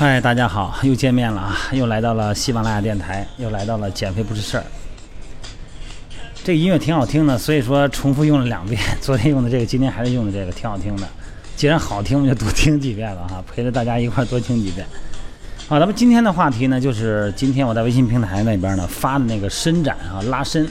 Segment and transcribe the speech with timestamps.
[0.00, 1.54] 嗨，大家好，又见面了啊！
[1.72, 4.64] 又来到了喜马拉雅电台，又来到了减肥不是事儿。
[6.42, 8.80] 这个音乐挺好听的，所以说重复用了两遍。
[9.02, 11.06] 昨天用的这个，今天还是用的这个，挺好听的。
[11.54, 14.86] 既然好听，我们就多听几遍了哈，陪着大家一块儿多听几遍。
[15.68, 20.66] 好，咱们今天的话题呢，就是今天我在微信平台那边呢发的那个伸展啊，拉伸。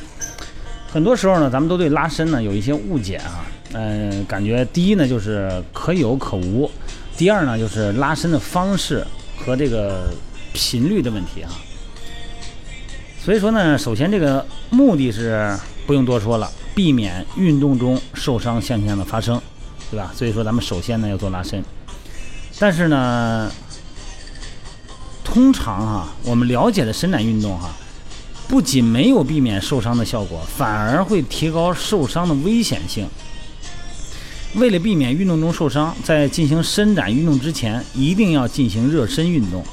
[0.92, 3.46] 很多时候呢，咱们都对拉伸呢有一些误解啊。
[3.74, 6.68] 嗯，感觉第一呢就是可有可无，
[7.16, 9.06] 第二呢就是拉伸的方式
[9.46, 10.14] 和这个
[10.54, 11.52] 频率的问题啊。
[13.24, 19.40] 所以说呢，首先这个目的是不用多说了，避免运动中受伤现象的发生，
[19.92, 20.12] 对吧？
[20.16, 21.64] 所以说咱们首先呢要做拉伸，
[22.58, 23.52] 但是呢，
[25.24, 27.70] 通常哈，我们了解的伸展运动哈，
[28.48, 33.08] 不仅没有避免受伤的效果，反而会提高受伤的危险性。
[34.56, 39.64] 为了避免运动中受伤，在进行伸展运动之前，一定要进行热身运动。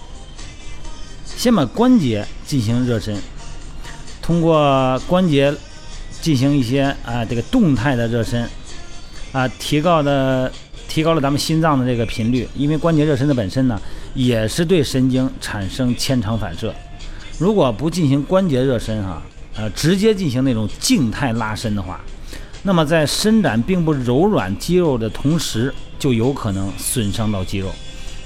[1.25, 3.17] 先把关节进行热身，
[4.21, 5.55] 通过关节
[6.21, 8.49] 进行一些啊这个动态的热身，
[9.33, 10.53] 啊提高的
[10.89, 13.81] 提高了咱们心脏的这个频率，因为关节热身的本身呢，
[14.15, 16.75] 也是对神经产生牵肠反射。
[17.39, 19.23] 如果不进行关节热身哈，
[19.57, 22.01] 呃直接进行那种静态拉伸的话。
[22.67, 27.71] 那么在伸展并不柔软肌肉的同时，就有可能损伤到肌肉，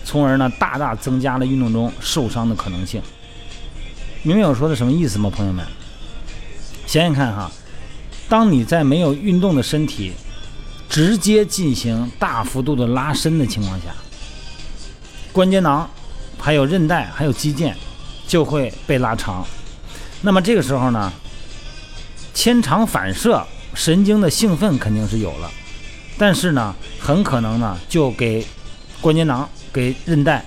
[0.03, 3.03] 从而呢大大增加了运动中受伤的可能性。
[4.23, 5.63] 明白我说的什么意思吗，朋友们？
[6.87, 7.53] 想想看哈，
[8.31, 10.15] 当你在没有运动的身体
[10.89, 13.89] 直接进行大幅度的拉伸的情况下，
[15.33, 15.87] 关节囊、
[16.39, 17.75] 还有韧带、还有肌腱
[18.27, 19.47] 就会被拉长。
[20.23, 21.13] 那么这个时候呢，
[22.33, 23.47] 牵长反射。
[23.75, 25.51] 神经的兴奋肯定是有了，
[26.19, 28.45] 但是呢，很可能呢就给
[29.01, 30.45] 关节囊、给韧带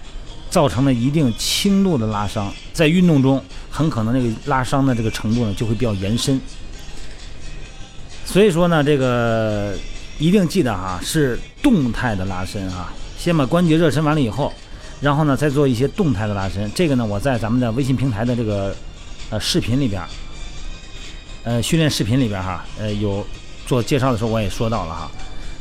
[0.49, 6.39] 造成了一定轻度的拉伤，在运动中很可能这个拉伤的这个程度呢就会比较延伸。
[8.25, 9.73] 所以说呢，这个
[10.19, 14.53] 一定记得哈，是动态的拉伸啊，先把关节热身完了以后，
[15.01, 16.69] 然后呢再做一些动态的拉伸。
[16.75, 18.75] 这个呢，我在咱们的微信平台的这个
[19.29, 20.01] 呃视频里边。
[21.43, 23.25] 呃，训练视频里边哈，呃，有
[23.65, 25.11] 做介绍的时候我也说到了哈，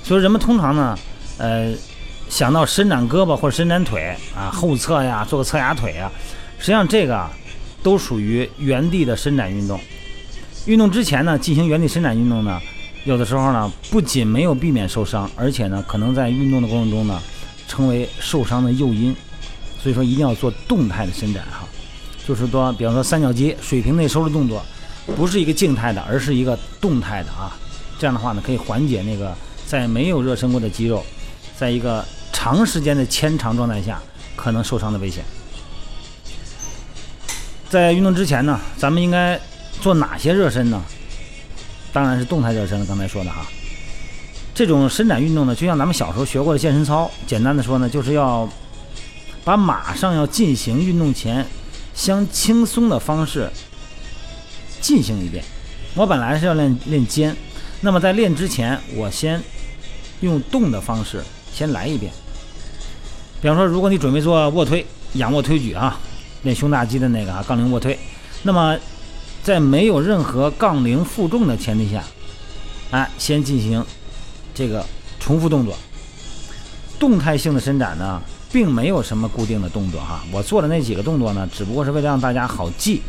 [0.05, 0.97] 所以人们通常呢，
[1.39, 1.73] 呃，
[2.29, 6.11] 想到伸展胳膊或者伸展腿啊，后侧呀，做个侧压腿啊，
[6.59, 7.29] 实际上这个
[7.83, 9.81] 都属于原地的伸展运动。
[10.67, 12.61] 运动之前呢，进行原地伸展运动呢，
[13.05, 17.21] 有的时候呢，不仅没有避免受伤，而且呢，可能在运动的过程中呢，
[17.67, 19.15] 成为受伤的诱因。
[19.83, 21.67] 所以说一定要做动态的伸展哈，
[22.25, 24.65] 就是说，比方说三角肌水平内收的动作。
[25.17, 27.57] 不是一个静态的，而是一个动态的啊。
[27.99, 29.35] 这样的话呢，可以缓解那个
[29.67, 31.05] 在没有热身过的肌肉，
[31.57, 34.01] 在一个长时间的牵长状态下
[34.35, 35.25] 可能受伤的危险。
[37.69, 39.41] 在运动之前呢，咱们应该
[39.81, 40.83] 做哪些热身呢？
[41.93, 42.87] 当然是动态热身了。
[42.87, 43.47] 刚才说的哈，
[44.55, 47.11] 这种伸展运动呢，就像咱们小时候学过的健身操。
[47.27, 48.49] 简单的说呢，就是要
[49.45, 51.47] 把马上要进行运动前
[51.95, 53.51] 相轻松的方式。
[54.83, 55.43] 进行一遍。
[55.95, 57.35] 我本来是要练练肩，
[57.81, 59.41] 那么在练之前，我先
[60.21, 61.23] 用动的方式
[61.55, 62.13] 先来一遍。
[63.41, 64.85] 比方说，如果你准备做卧推、
[65.15, 65.99] 仰卧推举啊，
[66.43, 67.99] 练胸大肌的那个啊，杠铃卧推，
[68.43, 68.77] 那么
[69.43, 72.03] 在没有任何杠铃负重的前提下，
[72.91, 73.85] 哎，先进行
[74.55, 74.85] 这个
[75.21, 75.75] 重复动作。
[76.99, 78.23] 动态性的伸展呢，
[78.53, 83.03] 并没有什么固定的动作哈，我做的那几个动作呢，只不过是为了让大家好记。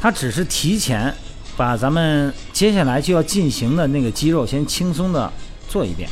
[0.00, 1.14] 它只是提前
[1.58, 5.30] 把咱们接下来就要进行的那个肌肉先轻松的
[5.68, 6.08] 做一遍，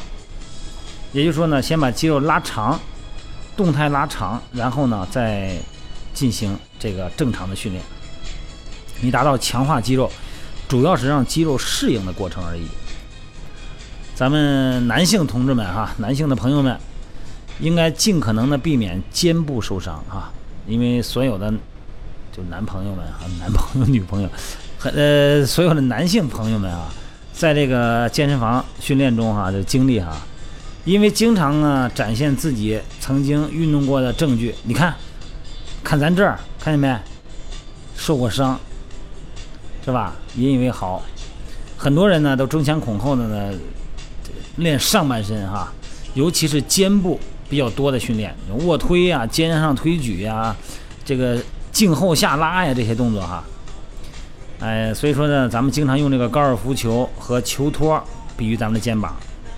[1.13, 2.79] 也就是说呢，先把肌肉拉长，
[3.57, 5.57] 动态拉长，然后呢再
[6.13, 7.83] 进行这个正常的训练。
[9.01, 10.11] 你达到强化肌肉，
[10.69, 12.67] 主要是让肌肉适应的过程而已。
[14.15, 16.79] 咱们男性同志们哈，男性的朋友们，
[17.59, 20.31] 应该尽可能的避免肩部受伤啊，
[20.67, 21.51] 因为所有的。
[22.39, 24.29] 就男朋友们啊，男朋友、女朋友，
[24.79, 26.89] 和呃所有的男性朋友们啊，
[27.33, 30.17] 在这个健身房训练中哈，这经历哈，
[30.85, 34.55] 因为经常呢展现自己曾经运动过的证据。
[34.63, 34.95] 你看，
[35.83, 36.97] 看咱这儿，看见没？
[37.97, 38.57] 受过伤，
[39.85, 40.15] 是吧？
[40.37, 41.03] 引以为豪。
[41.77, 43.53] 很多人呢都争先恐后的呢
[44.59, 45.73] 练上半身哈，
[46.15, 47.19] 尤其是肩部
[47.51, 50.55] 比较多的训练，卧推呀、肩上推举呀，
[51.05, 51.37] 这个。
[51.73, 53.45] 颈后下拉呀，这些动作哈，
[54.61, 58.03] 哎，所以说呢，咱们经常用这个高尔夫球和球托
[58.37, 59.15] 比喻咱们的肩膀。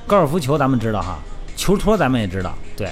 [0.06, 1.18] 高尔夫球咱们知道哈，
[1.56, 2.90] 球托咱们也知道，对，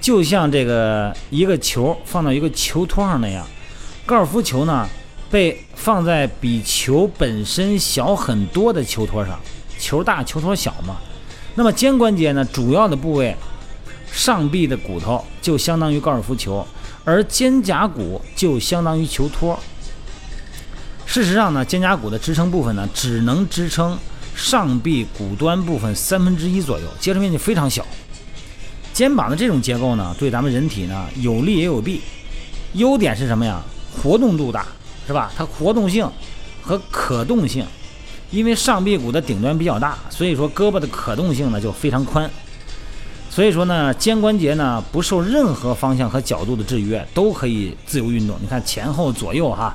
[0.00, 3.44] 就像这个一个球放到一个球托上那样，
[4.06, 4.88] 高尔夫球呢
[5.30, 9.38] 被放在比球本身小很多的球托上，
[9.78, 10.96] 球大球托小嘛。
[11.56, 13.34] 那么肩关节呢，主要的部位
[14.12, 16.64] 上臂的骨头就相当于高尔夫球，
[17.04, 19.58] 而肩胛骨就相当于球托。
[21.06, 23.98] 事实上呢，肩胛骨的支撑部分呢，只能支撑
[24.34, 27.86] 上臂骨端部分三分之一左右，接触面积非常小。
[28.92, 32.00] 肩膀的这种结构呢，对咱们人体呢有利也有弊。
[32.72, 33.62] 优点是什么呀？
[33.92, 34.66] 活动度大，
[35.06, 35.30] 是吧？
[35.36, 36.10] 它活动性
[36.62, 37.64] 和可动性，
[38.30, 42.28] 因为上臂骨的顶端比较大，所以说胳膊的可动性呢就非常宽。
[43.34, 48.36] 所以说呢，肩关节呢不受任何方向和角度的制约，都可以自由运动。
[48.40, 49.74] 你看前后左右哈，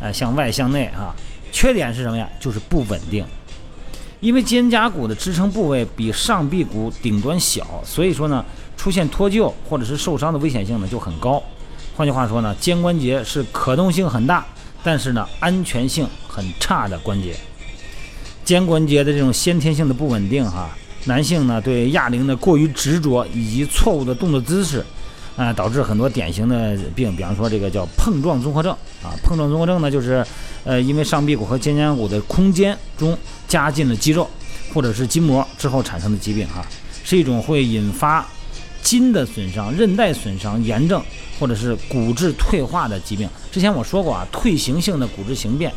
[0.00, 1.14] 呃向外向内哈。
[1.52, 2.28] 缺点是什么呀？
[2.40, 3.24] 就是不稳定。
[4.18, 8.44] 因为肩胛骨的支撑部位比上臂骨顶端小，所以说呢，
[8.76, 11.40] 出现脱臼或者是受伤的危险性呢就很高。
[11.96, 14.44] 换句话说呢，肩关节是可动性很大，
[14.82, 17.36] 但是呢安全性很差的关节。
[18.44, 20.76] 肩关节的这种先天性的不稳定哈，
[21.06, 24.84] 男性呢对哑铃的过于执着以及错误的动作姿势，
[25.36, 28.72] 啊，导致很多典型的病，比方说这个叫碰撞综合症
[29.02, 29.10] 啊。
[29.24, 30.24] 碰撞综合症呢就是。
[30.68, 33.16] 呃，因为上臂骨和肩胛骨的空间中
[33.46, 34.28] 加进了肌肉
[34.74, 36.66] 或者是筋膜之后产生的疾病，哈，
[37.04, 38.26] 是一种会引发
[38.82, 41.00] 筋的损伤、韧带损伤、炎症
[41.38, 43.28] 或者是骨质退化的疾病。
[43.52, 45.72] 之前我说过啊，退行性的骨质形变，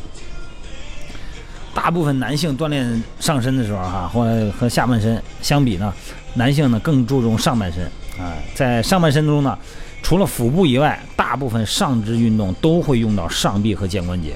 [1.81, 5.94] 大部分男性锻炼上身的时候，哈，或和下半身相比呢，
[6.34, 7.86] 男性呢更注重上半身
[8.20, 9.58] 啊，在上半身中呢，
[10.04, 14.36] 除了腹部以外，大部分上肢运动都会用到上臂和肩关节。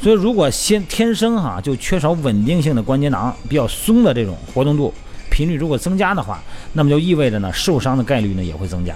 [0.00, 4.92] 所以，如果先天生哈就缺少稳定性的关节囊，比较松的这种活动度
[5.30, 6.42] 频率如果增加的话，
[6.72, 8.94] 那么就意味着呢受伤的概率呢也会增加。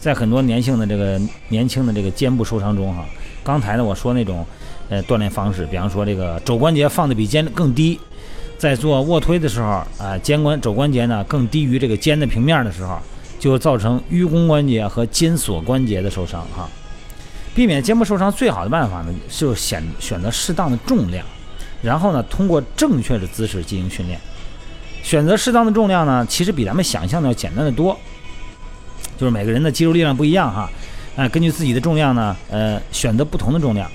[0.00, 1.20] 在很多年轻的这个
[1.50, 3.06] 年轻的这个肩部受伤中哈，
[3.44, 4.44] 刚才呢我说那种
[4.88, 7.98] 呃锻炼方式，比方说这个肘关节放的比肩更低，
[8.58, 12.98] 在做卧推的时候啊，肩关肘关节呢更低于这个肩的平面的时候，
[13.38, 16.68] 就造成盂肱关节和肩锁关节的受伤哈。
[17.54, 21.24] 避免肩部受伤最好的办法呢，就是选选择适当的重量，
[21.82, 24.20] 然后呢，通过正确的姿势进行训练。
[25.02, 27.96] 选择适当的重量呢，其实比咱们想象的要简单的多。
[29.16, 30.70] 就是每个人的肌肉力量不一样哈，
[31.16, 33.90] 啊，根据自己的重量呢，呃，选择不同的重量。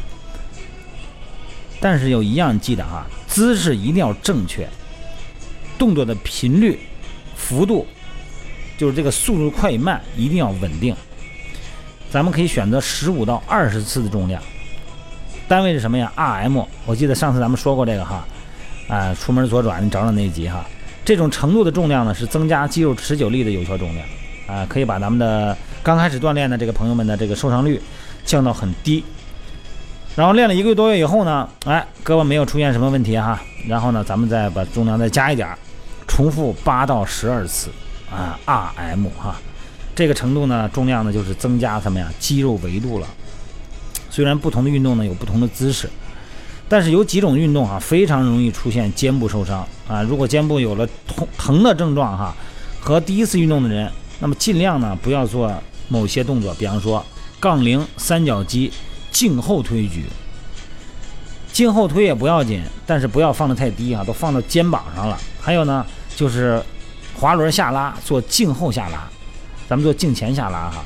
[1.81, 4.69] 但是有一样记得哈，姿势一定要正确，
[5.80, 6.80] 动作的频率、
[7.36, 7.88] 幅度，
[8.78, 10.95] 就是这个速度快与慢一定要稳定。
[12.12, 14.42] 咱们可以选择十五到二十次的重量，
[15.48, 16.66] 单位是什么呀？RM。
[16.86, 18.27] 我记得上次咱们说过这个哈，
[18.88, 20.63] 啊，出门左转，你找找那一集哈。
[21.04, 24.06] 这种程度的重量呢，是增加肌肉持久力的有效重量，
[24.45, 27.81] 啊，可以把咱们的刚开始锻炼的这个朋友们的这个受伤率
[28.24, 29.04] 降到很低。
[30.16, 35.48] 然后练了一个多月以后呢，哎，胳膊没有出现什么问题哈，然后呢，咱们再把重量再加一点，
[36.08, 37.69] 重复八到十二次，
[38.10, 39.36] 啊，RM 哈。
[39.96, 42.12] 这个程度呢，重量呢就是增加什么呀？
[42.19, 43.08] 肌肉维度了。
[44.10, 45.90] 虽然不同的运动呢有不同的姿势，
[46.68, 50.01] 但是有几种运动啊非常容易出现肩部受伤啊。
[50.01, 52.36] 如果肩部有了痛疼的症状哈，
[52.80, 53.89] 和第一次运动的人，
[54.20, 55.53] 那么尽量呢不要做
[55.88, 57.06] 某些动作，比方说
[57.39, 58.72] 杠铃、三角肌、
[59.12, 60.06] 颈后推举。
[61.53, 65.18] 颈后推也不要紧，但是不要放得太低啊，都放到肩膀上了。
[65.39, 66.62] 还有呢，就是
[67.13, 69.08] 滑轮下拉，做颈后下拉。
[69.68, 70.84] 咱们做颈前下拉哈。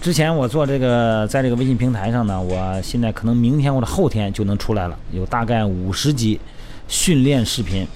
[0.00, 6.40] 之前我做这个，在这个微信平台上呢，我现在可能明天或者后天就能出来了，有大概五十集
[6.88, 7.86] 训练视频，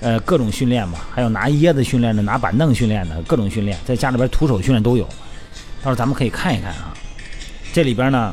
[0.00, 5.04] 呃，各种训练嘛，还有拿椰子训练的，拿板凳训练的，各种训练，在家里边徒手训练都有，
[5.82, 6.94] 到时候咱们可以看一看啊。
[7.72, 8.30] 这里边呢，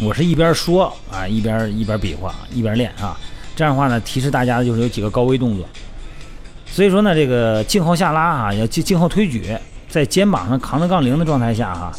[0.00, 3.18] 我是一边说啊，一边一边比划，一边练啊。
[3.54, 5.66] 这样的话呢，提示大家的就是有几个高危动作。
[6.66, 9.56] 所以说呢，这个颈后下拉啊，要颈颈后推举。
[9.88, 11.92] 在肩膀上扛着杠铃的状态下，哈，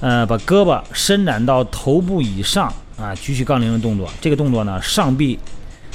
[0.00, 4.10] 呃，把胳膊伸展到头部以上啊，举起杠铃的动作。
[4.20, 5.38] 这个动作呢，上臂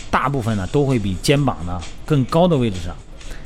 [0.09, 2.95] 大部分呢都会比肩膀呢更高的位置上，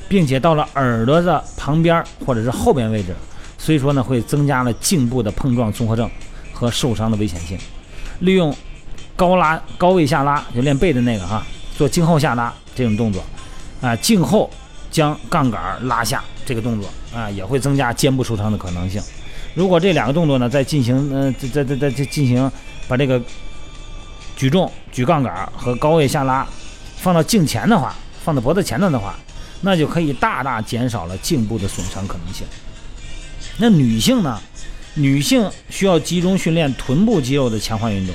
[0.07, 3.15] 并且到了耳朵的旁边或者是后边位置，
[3.57, 6.07] 所以说呢会增加了颈部的碰撞综合症
[6.61, 7.57] 和受伤的危险性。
[8.19, 8.55] 利用
[9.15, 11.43] 高拉高位下拉，就练背的那个哈，
[11.75, 13.23] 做颈后下拉这种动作
[13.81, 14.47] 啊，颈后
[14.91, 16.23] 将杠杆拉下。
[16.43, 19.01] 这个动作啊，也会增加肩部受伤的可能性。
[19.53, 22.51] 如果这两个动作呢，在进行，呃，在在在在进行
[22.87, 23.21] 把这个
[24.35, 26.45] 举重、举杠杆和高位下拉
[26.97, 29.15] 放到颈前的话，放到脖子前头的话，
[29.61, 32.45] 那就可以大大减少了颈部的损伤可能性。
[33.57, 34.41] 那女性呢？
[34.95, 38.13] 女性需要集中训练臀部肌肉的强化运动，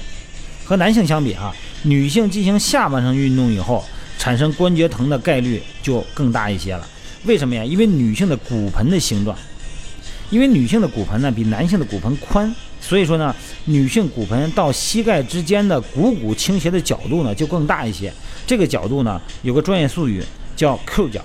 [0.65, 3.83] 和男性相比啊，女性进行下半身运动以后，
[4.19, 6.87] 产生关节疼的概率就更大一些了。
[7.25, 7.65] 为什么呀？
[7.65, 9.37] 因为女性的骨盆的形状，
[10.29, 18.13] 因为女性的骨盆呢比男性的骨盆宽，所以说呢，女性骨盆到膝盖之间的股骨倾斜的角度呢就更大一些。
[18.47, 20.23] 这个角度呢有个专业术语
[20.55, 21.23] 叫 Q 角。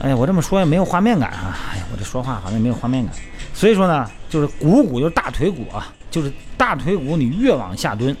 [0.00, 1.58] 哎呀，我这么说也没有画面感啊！
[1.72, 3.12] 哎呀，我这说话好像没有画面感。
[3.58, 8.16] 所以说呢，就是股骨就是大腿骨啊，就是大腿骨，你越往下蹲，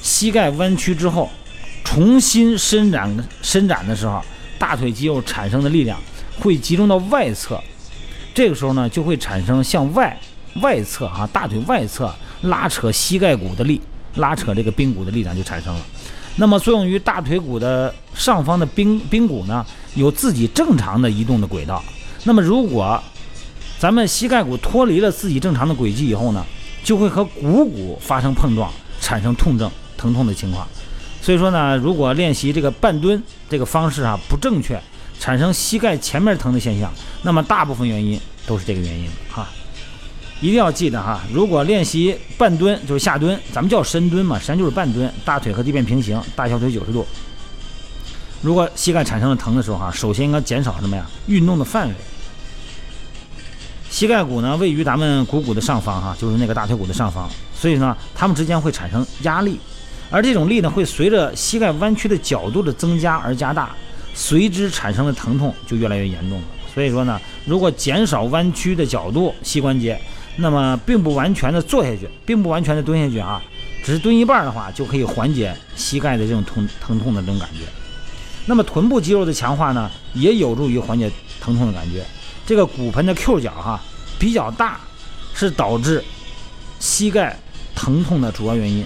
[0.00, 1.28] 膝盖弯曲之后，
[1.84, 4.22] 重新伸展伸展的时候，
[4.58, 6.00] 大腿肌肉产生的力量
[6.40, 7.62] 会集中到外侧，
[8.32, 10.18] 这个时候呢，就会产生向外
[10.62, 12.10] 外侧啊，大腿外侧
[12.40, 13.78] 拉扯膝盖骨的力，
[14.14, 15.80] 拉扯这个髌骨的力量就产生了。
[16.36, 21.84] 那么作用于大腿骨的上方的髌髌骨呢，有自己正常的移动的轨道。
[22.24, 22.98] 那么如果
[23.82, 26.46] 咱们膝盖骨脱离了自己正常的轨迹以后呢，
[26.84, 28.70] 就会和股骨发生碰撞，
[29.00, 30.64] 产生痛症、疼痛的情况。
[31.20, 33.20] 所以说呢，如果练习这个半蹲
[33.50, 34.80] 这个方式啊不正确，
[35.18, 39.48] 产生膝盖前面疼的现象，那么大部分原因都是这个原因哈。
[40.40, 47.04] 一定要记得哈，如果练习半蹲就是下蹲，咱们叫深蹲嘛，实际上就是半蹲，大腿和地面平行，大小腿九十度。
[48.42, 51.04] 如果膝盖产生了疼的时候哈，首先应该减少什么呀？
[51.26, 51.94] 运动的范围。
[53.92, 59.60] 膝盖骨呢，位于咱们股骨的上方，哈，就是那个大腿骨的上方，所以呢，它们之间会产生压力，
[60.10, 63.76] 而这种力呢，会随着膝盖弯曲的角度的增加而加大，
[64.14, 66.44] 随之产生的疼痛就越来越严重了。
[66.72, 70.00] 所以说呢，如果减少弯曲的角度，膝关节，
[70.36, 73.42] 那么并不完全的坐下去，并不完全的蹲下去啊，
[73.84, 77.66] 只是蹲一半的话，就可以缓解膝盖的这种痛疼痛的这种感觉。
[78.46, 82.02] 那么臀部肌肉的强化呢，也有助于缓解疼痛的感觉。
[82.46, 83.80] 这个骨盆的 Q 角哈
[84.18, 84.80] 比较大，
[85.34, 86.02] 是导致
[86.78, 87.38] 膝盖
[87.74, 88.84] 疼痛的主要原因。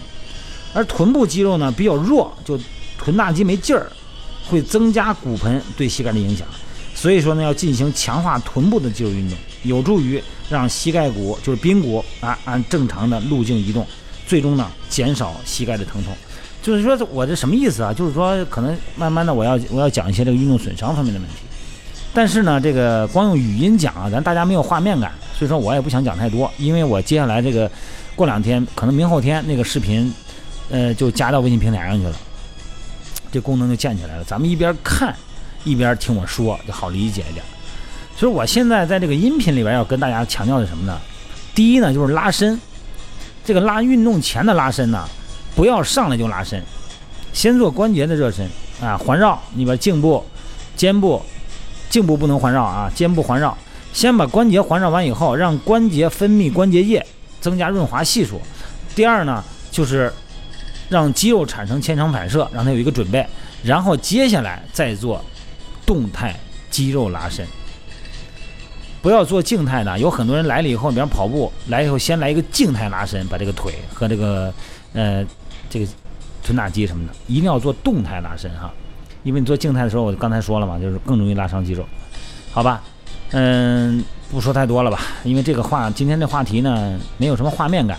[0.75, 2.59] 而臀部肌肉呢比较弱，就
[2.99, 3.91] 臀大肌没劲儿，
[4.47, 6.47] 会增加骨盆对膝盖的影响。
[6.95, 13.87] 所以说呢，要进行强化臀部的肌肉运动，有助于让膝盖骨就是髌骨啊按正常的路径移动，
[14.27, 16.15] 最终呢减少膝盖的疼痛。
[16.63, 17.93] 就是说我这什么意思啊？
[17.93, 21.37] 就是说可能慢慢的我要我要讲一些这个运动损伤方面的问题。
[22.17, 27.71] 但是呢，这个光用语音讲啊，咱大家没有画面感，所以说我也不想讲太多，因为我接下来这个
[28.15, 30.11] 过两天，可能明后天那个视频，
[30.71, 32.17] 呃，就加到微信平台上去了，
[33.31, 35.15] 这功能就建起来了，咱们一边看
[35.63, 37.45] 一边听我说就好理解一点。
[38.17, 40.99] 所以我现在在这个音频里边要跟大家强调的什么呢？
[41.55, 42.59] 第一呢，就是拉伸，
[43.45, 45.07] 这个拉运动前的拉伸呢，
[45.55, 46.63] 不要上来就拉伸，
[47.35, 48.49] 先做关节的热身
[48.81, 50.25] 啊，环绕里边颈部、
[50.75, 51.21] 肩部。
[51.89, 53.57] 颈部不能环绕啊，肩部环绕。
[53.93, 57.05] 先把关节环绕完以后，让关节分泌关节液，
[57.41, 58.41] 增加润滑系数。
[58.95, 60.13] 第二呢，就是
[60.91, 63.27] 让肌肉产生牵肠反射，让它有一个准备。
[63.63, 65.25] 然后接下来再做
[65.87, 66.39] 动态
[66.71, 67.47] 肌肉拉伸，
[69.01, 69.99] 不要做静态的。
[69.99, 74.53] 有很多人来了以后，比方跑步来以后，先来一个静态拉伸，把这个腿和这个
[74.93, 75.25] 呃
[75.71, 75.87] 这个
[76.43, 78.71] 臀大肌什么的，一定要做动态拉伸哈。
[79.27, 81.85] 因为你做静态的时候，我刚才说了嘛，就是更容易拉伤肌肉，
[82.53, 82.81] 好吧？
[83.33, 87.99] 嗯，不说太多了吧，因为这个话今天这话题呢，没有什么画面感，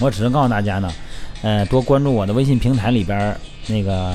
[0.00, 0.90] 我只是告诉大家呢，
[1.42, 4.14] 呃，多关注我的微信平台里边那个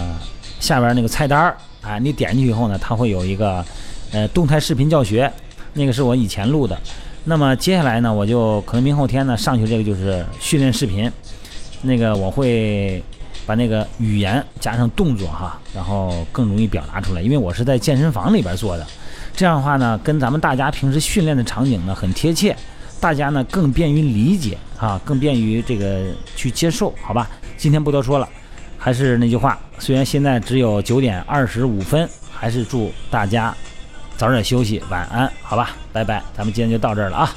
[0.60, 3.64] 下边那个菜单儿，啊，你点进去以后呢，它会有一个
[4.12, 5.32] 呃动态视频教学，
[5.74, 6.76] 那个是我以前录的，
[7.26, 11.12] 那么接下来呢，我就可能明后天呢上去这个就是训练视频，
[11.84, 13.04] 那个我会。
[13.52, 17.22] 把那个语言加上动作哈，然后更容易表达出来。
[17.22, 18.88] 因为我是在健身房里边做的，
[19.36, 22.56] 这样的话呢，跟咱们大家平时训练的场景呢很贴切，
[23.02, 27.30] 大家呢更便于理解啊，更便于这个去接受，好吧？
[27.58, 28.30] 今天不多说了，
[28.78, 33.54] 还是那句话，虽然现在只有九点二十五分，还是祝大家
[34.16, 35.72] 早点休息，晚安，好吧？
[35.92, 37.36] 拜拜，咱们今天就到这儿了啊。